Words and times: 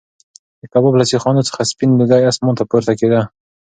د 0.59 0.63
کباب 0.71 0.93
له 0.99 1.05
سیخانو 1.11 1.47
څخه 1.49 1.69
سپین 1.71 1.89
لوګی 1.99 2.21
اسمان 2.29 2.53
ته 2.59 2.63
پورته 2.69 2.93
کېده. 2.99 3.21